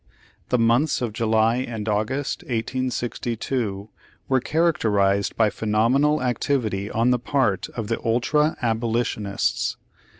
The 0.49 0.57
months 0.57 0.99
of 0.99 1.13
July 1.13 1.57
and 1.57 1.87
August, 1.87 2.41
1862 2.45 3.87
were 4.27 4.39
characterized 4.39 5.35
by 5.37 5.51
phe 5.51 5.67
nomenal 5.67 6.23
activity 6.25 6.89
on 6.89 7.11
the 7.11 7.19
part 7.19 7.69
of 7.75 7.87
the 7.87 8.03
ultra 8.03 8.57
aboli 8.63 9.03
tionists. 9.03 9.75